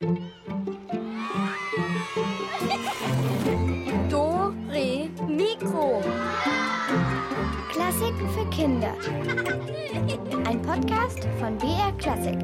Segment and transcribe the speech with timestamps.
[0.00, 0.14] Do,
[4.70, 6.00] Re, Mikro.
[7.72, 8.94] Klassiken für Kinder.
[10.46, 12.38] Ein Podcast von BR Klassik.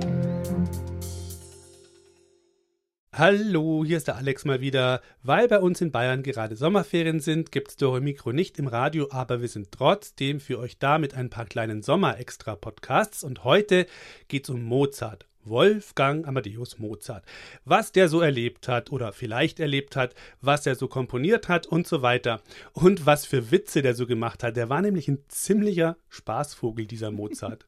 [3.12, 5.00] Hallo, hier ist der Alex mal wieder.
[5.22, 9.40] Weil bei uns in Bayern gerade Sommerferien sind, gibt's Dore Mikro nicht im Radio, aber
[9.40, 13.22] wir sind trotzdem für euch da mit ein paar kleinen Sommer-Extra-Podcasts.
[13.22, 13.86] Und heute
[14.26, 15.28] geht's um Mozart.
[15.44, 17.24] Wolfgang Amadeus Mozart.
[17.64, 21.86] Was der so erlebt hat oder vielleicht erlebt hat, was er so komponiert hat und
[21.86, 22.42] so weiter.
[22.72, 24.56] Und was für Witze der so gemacht hat.
[24.56, 27.66] Der war nämlich ein ziemlicher Spaßvogel, dieser Mozart.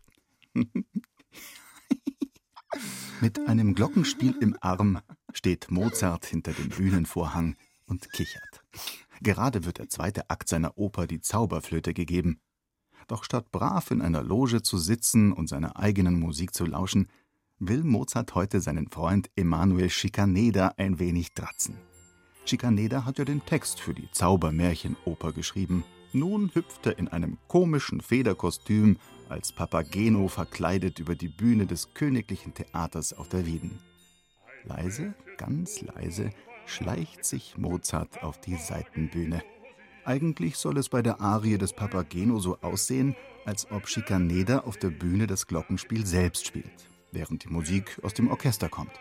[3.21, 5.01] Mit einem Glockenspiel im Arm
[5.33, 8.63] steht Mozart hinter dem Bühnenvorhang und kichert.
[9.23, 12.41] Gerade wird der zweite Akt seiner Oper Die Zauberflöte gegeben.
[13.07, 17.09] Doch statt brav in einer Loge zu sitzen und seiner eigenen Musik zu lauschen,
[17.59, 21.79] will Mozart heute seinen Freund Emanuel Schikaneder ein wenig dratzen.
[22.45, 25.85] Schikaneder hat ja den Text für die Zaubermärchenoper geschrieben.
[26.13, 28.99] Nun hüpft er in einem komischen Federkostüm
[29.29, 33.79] als Papageno verkleidet über die Bühne des Königlichen Theaters auf der Wieden.
[34.65, 36.31] Leise, ganz leise,
[36.67, 39.43] schleicht sich Mozart auf die Seitenbühne.
[40.05, 44.91] Eigentlich soll es bei der Arie des Papageno so aussehen, als ob Schikaneder auf der
[44.91, 48.93] Bühne das Glockenspiel selbst spielt, während die Musik aus dem Orchester kommt.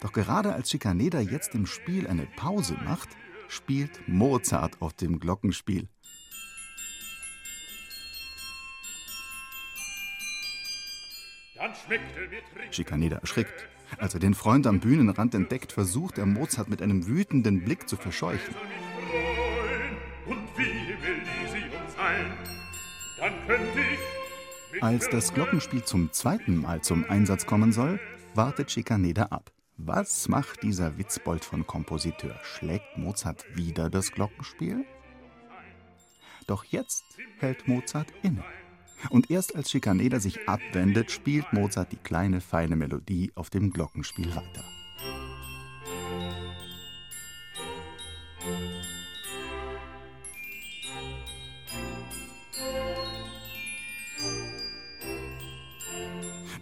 [0.00, 3.10] Doch gerade als Schikaneder jetzt im Spiel eine Pause macht,
[3.48, 5.86] spielt Mozart auf dem Glockenspiel.
[12.70, 13.68] Schikaneder erschrickt.
[13.98, 17.96] Als er den Freund am Bühnenrand entdeckt, versucht er Mozart mit einem wütenden Blick zu
[17.96, 18.54] verscheuchen.
[24.80, 28.00] Als das Glockenspiel zum zweiten Mal zum Einsatz kommen soll,
[28.34, 29.52] wartet Schikaneder ab.
[29.76, 32.38] Was macht dieser Witzbold von Kompositeur?
[32.42, 34.84] Schlägt Mozart wieder das Glockenspiel?
[36.46, 37.04] Doch jetzt
[37.38, 38.44] hält Mozart inne.
[39.10, 44.34] Und erst als Schikaneder sich abwendet, spielt Mozart die kleine, feine Melodie auf dem Glockenspiel
[44.34, 44.64] weiter.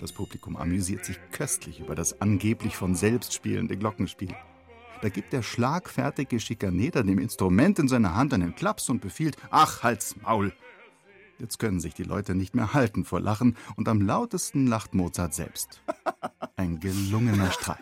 [0.03, 4.35] Das Publikum amüsiert sich köstlich über das angeblich von selbst spielende Glockenspiel.
[5.01, 9.85] Da gibt der schlagfertige Schikaneder dem Instrument in seiner Hand einen Klaps und befiehlt: Ach,
[9.85, 10.53] halt's Maul!
[11.39, 15.35] Jetzt können sich die Leute nicht mehr halten vor Lachen und am lautesten lacht Mozart
[15.35, 15.85] selbst.
[16.57, 17.79] Ein gelungener Streich.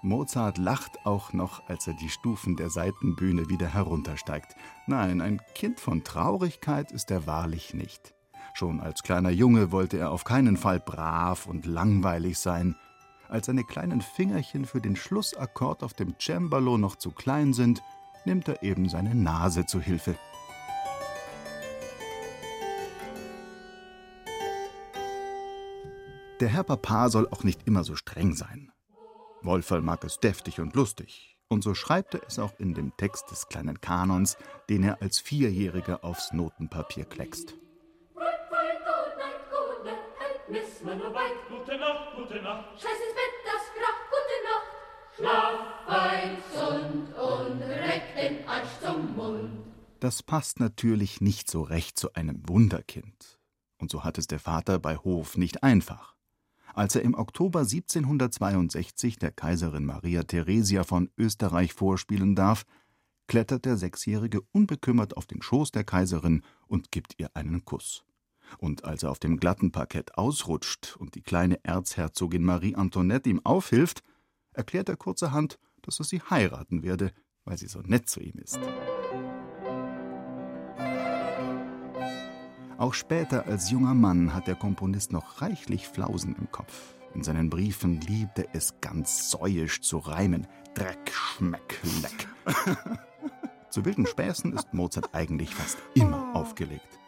[0.00, 4.56] Mozart lacht auch noch, als er die Stufen der Seitenbühne wieder heruntersteigt.
[4.86, 8.14] Nein, ein Kind von Traurigkeit ist er wahrlich nicht.
[8.58, 12.74] Schon als kleiner Junge wollte er auf keinen Fall brav und langweilig sein.
[13.28, 17.84] Als seine kleinen Fingerchen für den Schlussakkord auf dem Cembalo noch zu klein sind,
[18.24, 20.18] nimmt er eben seine Nase zu Hilfe.
[26.40, 28.72] Der Herr Papa soll auch nicht immer so streng sein.
[29.40, 33.30] Wolferl mag es deftig und lustig, und so schreibt er es auch in dem Text
[33.30, 34.36] des kleinen Kanons,
[34.68, 37.54] den er als Vierjähriger aufs Notenpapier kleckst.
[40.48, 42.80] Gute Nacht, gute Nacht.
[42.80, 44.68] Scheiß ins Bett, das Krach, gute Nacht.
[45.16, 49.50] Schlaf fein, gesund und reck den Arsch zum Mund.
[50.00, 53.38] Das passt natürlich nicht so recht zu einem Wunderkind.
[53.76, 56.14] Und so hat es der Vater bei Hof nicht einfach.
[56.72, 62.64] Als er im Oktober 1762 der Kaiserin Maria Theresia von Österreich vorspielen darf,
[63.26, 68.04] klettert der Sechsjährige unbekümmert auf den Schoß der Kaiserin und gibt ihr einen Kuss.
[68.56, 73.40] Und als er auf dem glatten Parkett ausrutscht und die kleine Erzherzogin Marie Antoinette ihm
[73.44, 74.02] aufhilft,
[74.52, 77.12] erklärt er kurzerhand, dass er sie heiraten werde,
[77.44, 78.58] weil sie so nett zu ihm ist.
[82.78, 86.94] Auch später als junger Mann hat der Komponist noch reichlich Flausen im Kopf.
[87.12, 90.46] In seinen Briefen liebt er es ganz säuisch zu reimen.
[90.74, 92.28] Dreck, Schmeck, Leck.
[93.70, 96.98] zu wilden Späßen ist Mozart eigentlich fast immer aufgelegt.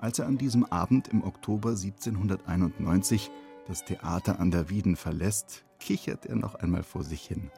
[0.00, 3.30] Als er an diesem Abend im Oktober 1791
[3.66, 7.50] das Theater an der Wieden verlässt, kichert er noch einmal vor sich hin.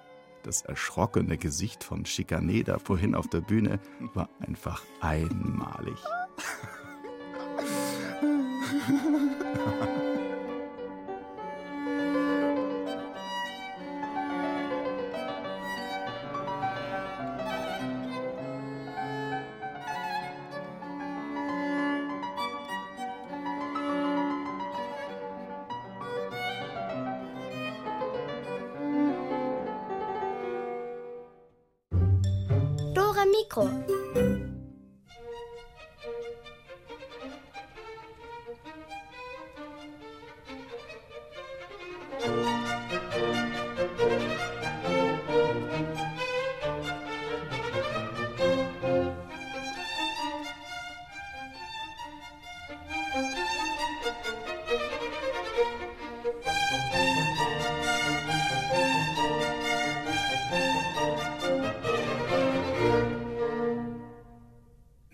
[0.42, 3.78] Das erschrockene Gesicht von Schikaneder vorhin auf der Bühne
[4.12, 5.98] war einfach einmalig.
[33.24, 34.51] Dore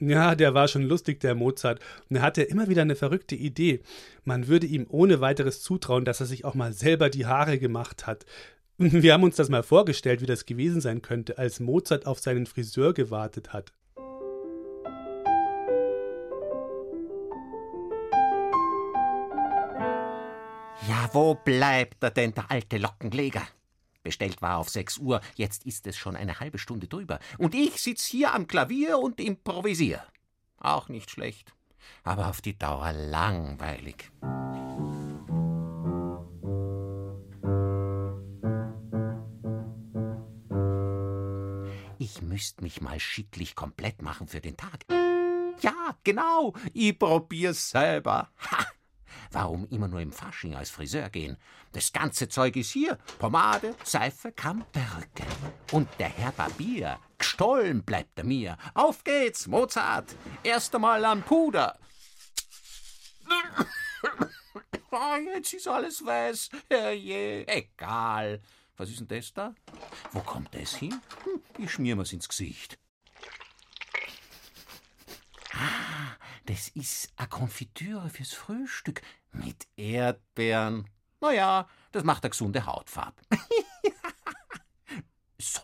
[0.08, 1.81] Ja, der war schon lustig, der Mozart.
[2.08, 3.81] Und er hatte immer wieder eine verrückte Idee.
[4.25, 8.06] Man würde ihm ohne weiteres zutrauen, dass er sich auch mal selber die Haare gemacht
[8.06, 8.25] hat.
[8.78, 12.46] Wir haben uns das mal vorgestellt, wie das gewesen sein könnte, als Mozart auf seinen
[12.46, 13.75] Friseur gewartet hat.
[20.88, 23.43] Ja, wo bleibt er denn, der alte Lockenleger?
[24.02, 27.18] Bestellt war auf sechs Uhr, jetzt ist es schon eine halbe Stunde drüber.
[27.36, 30.02] Und ich sitz hier am Klavier und improvisier.
[30.58, 31.52] Auch nicht schlecht,
[32.04, 34.10] aber auf die Dauer langweilig.
[42.00, 44.84] Ich müsst mich mal schicklich komplett machen für den Tag.
[45.60, 48.30] Ja, genau, ich probier's selber.
[48.50, 48.66] Ha!
[49.30, 51.36] Warum immer nur im Fasching als Friseur gehen?
[51.72, 52.96] Das ganze Zeug ist hier.
[53.19, 55.25] Pomade, Seife, Kamm, Perücke.
[55.72, 58.56] Und der Herr Barbier, gestohlen bleibt er mir.
[58.75, 60.14] Auf geht's, Mozart.
[60.42, 61.78] Erst einmal an Puder.
[64.90, 66.48] Ah, jetzt ist alles weiß.
[66.70, 68.40] Herrje, egal.
[68.76, 69.54] Was ist denn das da?
[70.12, 71.00] Wo kommt das hin?
[71.25, 72.78] Hm, ich schmier mir's ins Gesicht.
[75.52, 76.16] Ah,
[76.46, 79.02] das ist eine Konfitüre fürs Frühstück
[79.32, 80.88] mit Erdbeeren.
[81.20, 83.22] Na ja, das macht eine gesunde Hautfarbe.
[85.40, 85.60] so,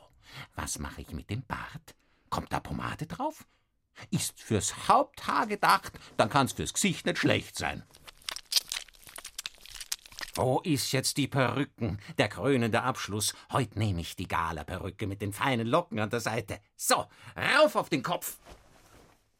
[0.54, 1.94] was mache ich mit dem Bart?
[2.30, 3.46] Kommt da Pomade drauf?
[4.10, 7.84] Ist fürs Haupthaar gedacht, dann kann's fürs Gesicht nicht schlecht sein.
[10.36, 12.00] Wo ist jetzt die Perücken?
[12.18, 13.34] Der krönende Abschluss.
[13.52, 16.60] Heute nehme ich die Gala-Perücke mit den feinen Locken an der Seite.
[16.76, 17.06] So,
[17.36, 18.38] rauf auf den Kopf.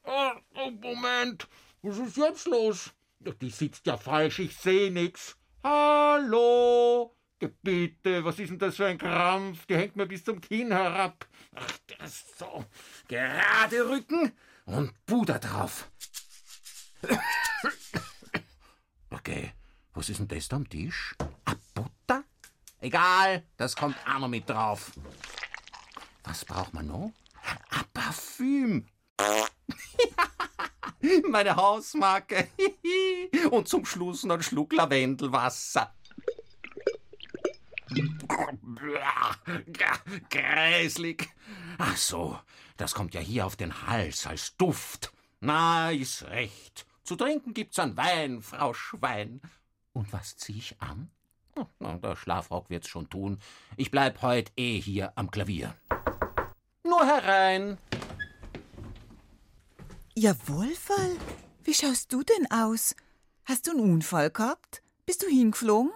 [0.04, 1.48] Oh, oh, Moment,
[1.82, 2.92] was ist jetzt los?
[3.32, 5.36] Die sitzt ja falsch, ich seh nix.
[5.62, 7.16] Hallo?
[7.62, 9.66] Bitte, was ist denn das für ein Krampf?
[9.66, 11.26] Die hängt mir bis zum Kinn herab.
[11.54, 12.64] Ach, das so.
[13.08, 14.32] Gerade Rücken
[14.66, 15.90] und Puder drauf.
[19.10, 19.52] Okay,
[19.92, 21.14] was ist denn das da am Tisch?
[21.44, 22.24] A Butter?
[22.80, 24.92] Egal, das kommt auch noch mit drauf.
[26.24, 27.12] Was braucht man noch?
[27.70, 28.86] A Parfüm.
[31.28, 32.48] Meine Hausmarke.
[33.54, 35.94] Und zum Schluss noch ein Schluck Lavendelwasser.
[40.28, 41.28] Gräßlich.
[41.78, 42.36] Ach so,
[42.76, 45.12] das kommt ja hier auf den Hals als Duft.
[45.38, 46.84] Na, ist recht.
[47.04, 49.40] Zu trinken gibt's an Wein, Frau Schwein.
[49.92, 51.12] Und was zieh ich an?
[51.78, 53.38] Na, der Schlafrock wird's schon tun.
[53.76, 55.76] Ich bleib heut eh hier am Klavier.
[56.82, 57.78] Nur herein.
[60.16, 61.16] Ja, Wohlfall,
[61.62, 62.96] wie schaust du denn aus?
[63.46, 64.82] Hast du einen Unfall gehabt?
[65.06, 65.92] Bist du hingeflogen?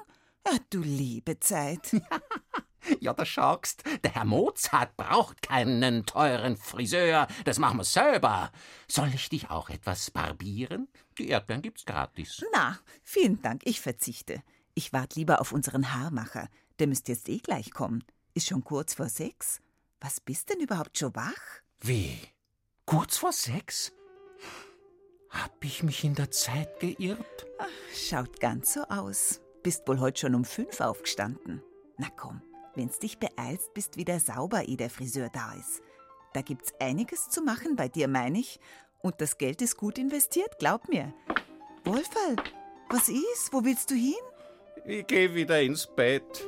[0.46, 1.96] Ja, du liebe Zeit.
[3.00, 8.50] Ja, da schaust, der Herr Mozart braucht keinen teuren Friseur, das machen wir selber.
[8.87, 10.88] Soll ich dich auch etwas barbieren?
[11.18, 12.42] Die Erdbeeren gibt's gratis.
[12.52, 14.42] Na, vielen Dank, ich verzichte.
[14.75, 16.49] Ich wart lieber auf unseren Haarmacher.
[16.78, 18.04] Der müsste jetzt eh gleich kommen.
[18.32, 19.61] Ist schon kurz vor sechs.
[20.00, 21.61] Was bist denn überhaupt schon wach?
[21.80, 22.18] Wie?
[22.87, 23.92] Kurz vor sechs?
[25.30, 27.47] Hab ich mich in der Zeit geirrt?
[27.94, 29.40] Schaut ganz so aus.
[29.62, 31.62] Bist wohl heute schon um fünf aufgestanden.
[31.97, 32.40] Na komm,
[32.75, 35.82] wenn's dich beeilst, bist wieder sauber, ehe der Friseur da ist.
[36.32, 38.61] Da gibt's einiges zu machen bei dir, mein ich.
[39.00, 41.12] Und das Geld ist gut investiert, glaub mir.
[41.85, 42.37] Wohlfall,
[42.90, 43.52] was ist?
[43.52, 44.14] Wo willst du hin?
[44.87, 46.44] Ich geh wieder ins Bett.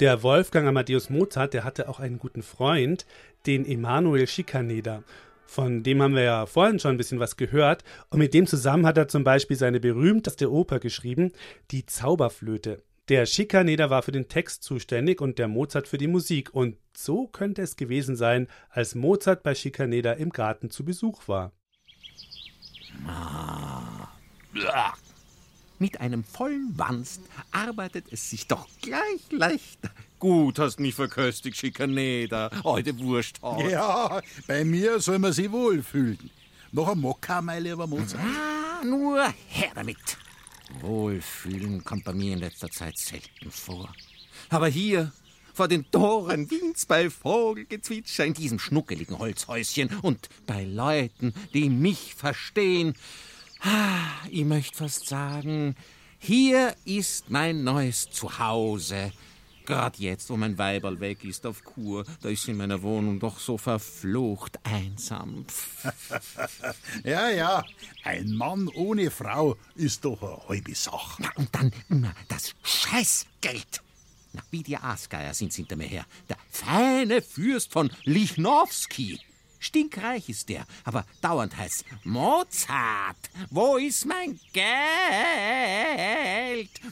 [0.00, 3.04] Der Wolfgang Amadeus Mozart, der hatte auch einen guten Freund,
[3.44, 5.04] den Emanuel Schikaneder.
[5.44, 7.84] Von dem haben wir ja vorhin schon ein bisschen was gehört.
[8.08, 11.32] Und mit dem zusammen hat er zum Beispiel seine berühmteste Oper geschrieben,
[11.70, 12.82] Die Zauberflöte.
[13.10, 16.54] Der Schikaneder war für den Text zuständig und der Mozart für die Musik.
[16.54, 21.52] Und so könnte es gewesen sein, als Mozart bei Schikaneder im Garten zu Besuch war.
[25.80, 27.22] Mit einem vollen Wanst
[27.52, 29.90] arbeitet es sich doch gleich leichter.
[30.18, 32.50] Gut hast mich verköstigt, Schikaneder.
[32.64, 33.40] Heute Wurst.
[33.66, 36.28] Ja, bei mir soll man sich wohlfühlen.
[36.72, 38.22] Noch ein Mokka, mein lieber Mozart.
[38.22, 39.96] Ah, nur her damit.
[40.80, 43.90] Wohlfühlen kommt bei mir in letzter Zeit selten vor.
[44.50, 45.12] Aber hier,
[45.54, 52.14] vor den Toren Wiens bei Vogelgezwitscher in diesem schnuckeligen Holzhäuschen und bei Leuten, die mich
[52.14, 52.94] verstehen,
[54.30, 55.76] ich möchte fast sagen,
[56.18, 59.12] hier ist mein neues Zuhause.
[59.66, 63.38] Gerade jetzt, wo mein Weiberl weg ist auf Kur, da ist in meiner Wohnung doch
[63.38, 65.44] so verflucht einsam.
[67.04, 67.64] ja, ja,
[68.02, 71.22] ein Mann ohne Frau ist doch eine halbe Sache.
[71.22, 73.82] Na, und dann immer das Scheißgeld.
[74.32, 76.06] Na, wie die Aasgeier sind hinter mir her.
[76.28, 79.20] Der feine Fürst von Lichnowski.
[79.60, 84.70] Stinkreich ist der, aber dauernd heißt Mozart, wo ist mein Geld?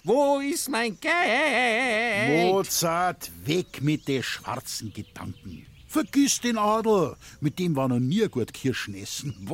[0.04, 2.52] Wo ist mein Geld?
[2.52, 5.66] Mozart, weg mit den schwarzen Gedanken.
[5.86, 9.48] Vergiss den Adel, mit dem war noch nie gut Kirschen essen.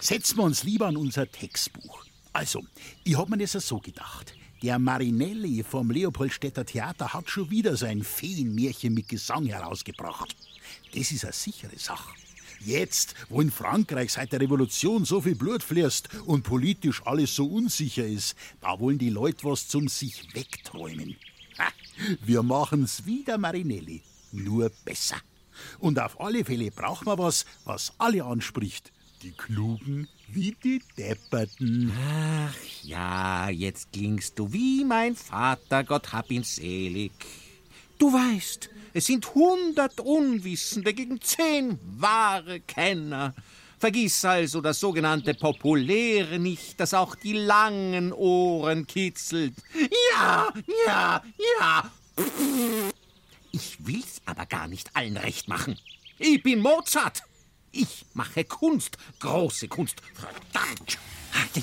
[0.00, 2.04] Setzen wir uns lieber an unser Textbuch.
[2.32, 2.64] Also,
[3.04, 4.34] ich hab mir das so gedacht.
[4.62, 10.36] Der Marinelli vom Leopoldstädter Theater hat schon wieder sein Feenmärchen mit Gesang herausgebracht.
[10.94, 12.10] Das ist eine sichere Sache.
[12.62, 17.46] Jetzt, wo in Frankreich seit der Revolution so viel Blut fließt und politisch alles so
[17.46, 21.16] unsicher ist, da wollen die Leute was zum sich wegträumen.
[21.58, 21.68] Ha,
[22.22, 25.16] wir machen's wieder, Marinelli, nur besser.
[25.78, 28.92] Und auf alle Fälle braucht man was, was alle anspricht.
[29.22, 31.92] Die Klugen wie die Depperten.
[31.94, 37.12] Ach ja, jetzt klingst du wie mein Vater, Gott hab ihn selig.
[38.00, 43.34] Du weißt, es sind hundert Unwissende gegen zehn wahre Kenner.
[43.78, 49.52] Vergiss also das sogenannte Populäre nicht, das auch die langen Ohren kitzelt.
[50.14, 50.50] Ja,
[50.86, 51.22] ja,
[51.60, 51.90] ja.
[53.52, 55.78] Ich will's aber gar nicht allen recht machen.
[56.18, 57.22] Ich bin Mozart.
[57.70, 60.00] Ich mache Kunst, große Kunst.
[60.14, 60.98] Verdammt.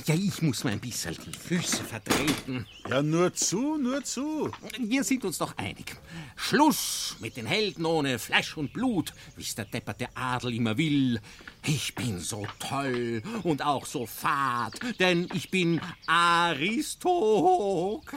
[0.06, 2.66] Ja, ich muss mal ein bisschen die Füße vertreten.
[2.90, 4.52] Ja, nur zu, nur zu.
[4.80, 5.96] Wir sind uns doch einig.
[6.36, 11.20] Schluss mit den Helden ohne Fleisch und Blut, wie's der depperte Adel immer will.
[11.66, 18.08] Ich bin so toll und auch so fad, denn ich bin Aristokrat.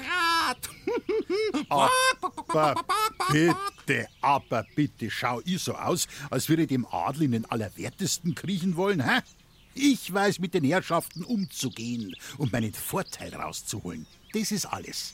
[1.69, 2.75] Aber
[3.33, 8.37] bitte, aber bitte, schau ich so aus, als würde ich dem Adel in den Allerwertesten
[8.37, 9.21] kriechen wollen, hä?
[9.75, 14.07] Ich weiß mit den Herrschaften umzugehen und meinen Vorteil rauszuholen.
[14.33, 15.12] Das ist alles.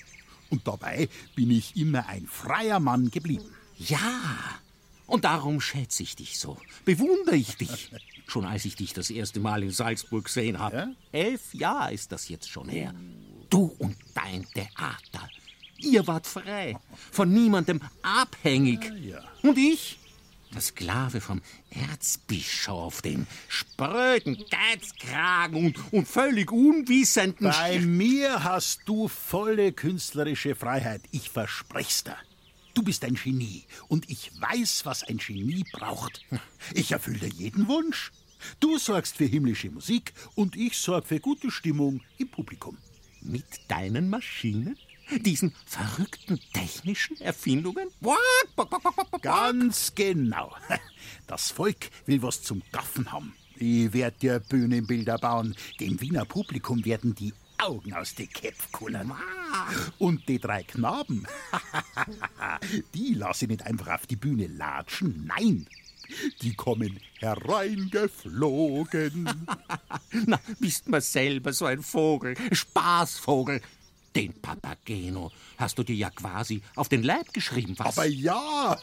[0.51, 3.45] Und dabei bin ich immer ein freier Mann geblieben.
[3.79, 4.61] Ja,
[5.07, 7.91] und darum schätze ich dich so, bewundere ich dich.
[8.27, 10.77] Schon als ich dich das erste Mal in Salzburg gesehen habe.
[10.77, 10.89] Ja?
[11.13, 12.93] Elf Jahre ist das jetzt schon her.
[13.51, 15.31] Du und dein Theater.
[15.79, 16.77] Ihr wart frei,
[17.13, 18.81] von niemandem abhängig.
[19.01, 19.23] Ja.
[19.43, 20.01] Und ich?
[20.53, 27.51] Der Sklave vom Erzbischof, dem spröden Geizkragen und, und völlig unwissenden.
[27.51, 31.03] Bei mir hast du volle künstlerische Freiheit.
[31.11, 32.17] Ich versprech's dir.
[32.75, 36.25] Du bist ein Genie und ich weiß, was ein Genie braucht.
[36.75, 38.13] Ich erfülle dir jeden Wunsch.
[38.61, 42.77] Du sorgst für himmlische Musik und ich sorg für gute Stimmung im Publikum.
[43.23, 44.79] Mit deinen Maschinen?
[45.11, 47.89] Diesen verrückten technischen Erfindungen?
[49.23, 50.55] Ganz genau.
[51.29, 53.35] Das Volk will was zum Gaffen haben.
[53.57, 55.55] Ich werd dir Bühnenbilder bauen.
[55.81, 59.13] Dem Wiener Publikum werden die Augen aus den Köpfen kullern.
[59.99, 61.27] Und die drei Knaben,
[62.95, 65.27] die lasse ich nicht einfach auf die Bühne latschen.
[65.27, 65.67] Nein,
[66.43, 69.25] die kommen hereingeflogen.
[70.27, 73.61] Na, bist mal selber so ein Vogel, Spaßvogel.
[74.17, 77.99] Den Papageno hast du dir ja quasi auf den Leib geschrieben, was?
[77.99, 78.75] Aber ja,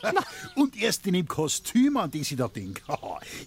[0.56, 2.84] und erst in dem Kostüm, an das ich da denk.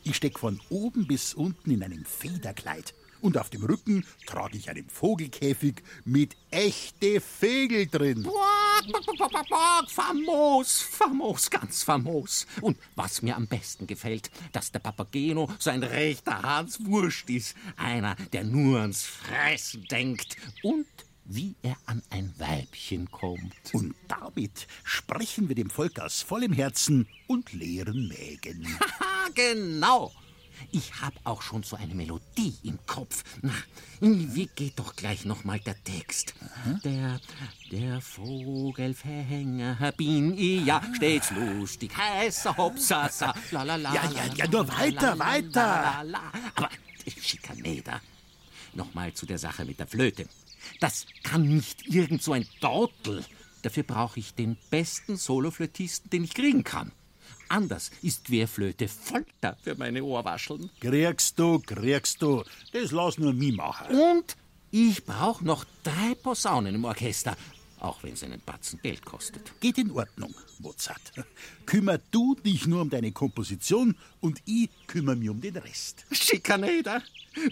[0.03, 2.93] Ich steck von oben bis unten in einem Federkleid.
[3.21, 8.29] Und auf dem Rücken trage ich einen Vogelkäfig mit echte Vögel drin.
[9.89, 12.47] Famos, famos, ganz famos.
[12.63, 17.55] Und was mir am besten gefällt, dass der Papageno so ein rechter Hans Wurst ist.
[17.77, 20.87] Einer, der nur ans Fressen denkt und
[21.29, 23.55] wie er an ein Weibchen kommt.
[23.73, 28.67] Und damit sprechen wir dem Volk aus vollem Herzen und leeren Mägen.
[28.81, 30.13] Haha, genau.
[30.73, 33.23] Ich hab auch schon so eine Melodie im Kopf.
[33.43, 33.53] Na,
[34.01, 36.35] wie geht doch gleich nochmal der Text?
[36.83, 37.21] Der,
[37.71, 43.95] der Vogelfänger bin ich ja stets lustig, heißer Hopsasa, la la la.
[43.95, 46.05] Ja, ja, ja, nur weiter, weiter.
[46.55, 46.71] Aber
[47.21, 48.01] Schikaneder.
[48.75, 50.27] Nochmal zu der Sache mit der Flöte.
[50.81, 53.25] Das kann nicht irgend so ein Dortel.
[53.63, 56.93] Dafür brauche ich den besten Soloflötisten, den ich kriegen kann.
[57.49, 60.71] Anders ist Querflöte Folter für meine Ohrwascheln.
[60.81, 62.43] Kriegst du, kriegst du.
[62.73, 63.97] Das lass nur mich machen.
[63.99, 64.37] Und
[64.71, 67.37] ich brauche noch drei Posaunen im Orchester,
[67.81, 69.53] auch wenn es einen Batzen Geld kostet.
[69.61, 71.13] Geht in Ordnung, Mozart.
[71.67, 76.07] Kümmer du dich nur um deine Komposition und ich kümmere mich um den Rest.
[76.11, 77.03] Schikaneder,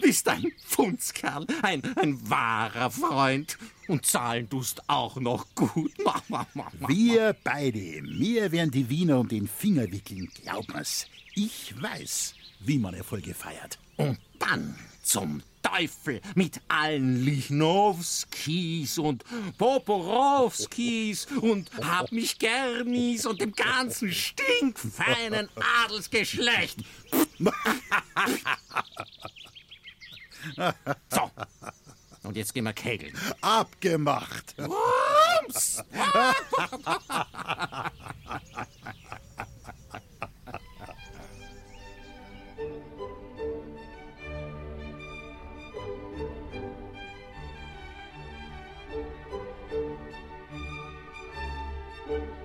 [0.00, 3.58] bist ein Funzkerl, ein, ein wahrer Freund.
[3.86, 5.92] Und zahlen tust auch noch gut.
[6.02, 6.70] Ma, ma, ma.
[6.88, 11.06] Wir beide, mir werden die Wiener um den Finger wickeln, glaub mir's.
[11.34, 13.78] Ich weiß, wie man Erfolge feiert.
[13.96, 15.42] Und dann zum
[15.74, 19.24] Teufel mit allen Lichnowskis und
[19.58, 25.48] Poporowskis und hab mich gernis und dem ganzen stinkfeinen
[25.84, 26.78] Adelsgeschlecht.
[31.10, 31.30] So,
[32.22, 33.12] und jetzt gehen wir kegeln.
[33.40, 34.54] Abgemacht.
[34.58, 35.82] Rums!
[52.06, 52.43] Der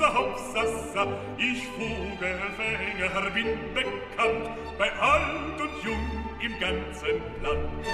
[0.00, 1.06] heiser Hopsasa.
[1.38, 6.10] Ich Vogelfänger bin bekannt bei alt und jung
[6.40, 7.86] im ganzen Land.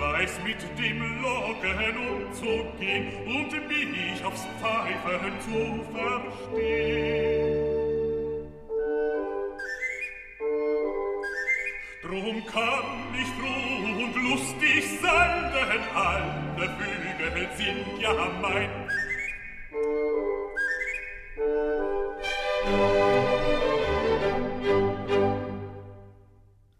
[0.00, 7.26] Weiß mit dem Locken umzugehen und mich aufs Pfeifen zu verstehen.
[12.02, 16.36] Drum kann ich froh und lustig sein, denn alle
[17.26, 18.75] Vögel sind ja mein.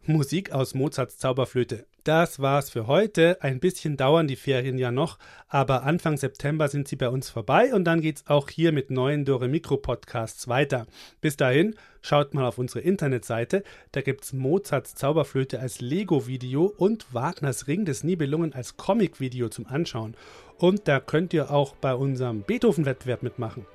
[0.09, 1.87] Musik aus Mozarts Zauberflöte.
[2.05, 3.43] Das war's für heute.
[3.43, 7.75] Ein bisschen dauern die Ferien ja noch, aber Anfang September sind sie bei uns vorbei
[7.75, 10.87] und dann geht's auch hier mit neuen Dore Mikro Podcasts weiter.
[11.21, 17.13] Bis dahin schaut mal auf unsere Internetseite, da gibt's Mozarts Zauberflöte als Lego Video und
[17.13, 20.15] Wagners Ring des Nibelungen als Comic Video zum Anschauen.
[20.59, 23.67] Und da könnt ihr auch bei unserem Beethoven Wettbewerb mitmachen.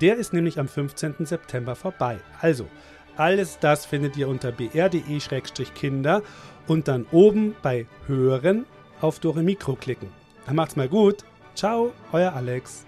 [0.00, 1.26] Der ist nämlich am 15.
[1.26, 2.18] September vorbei.
[2.40, 2.68] Also,
[3.16, 6.22] alles das findet ihr unter br.de-kinder
[6.66, 8.66] und dann oben bei Hören
[9.00, 10.08] auf Dore Mikro klicken.
[10.46, 11.24] Dann macht's mal gut.
[11.54, 12.86] Ciao, euer Alex.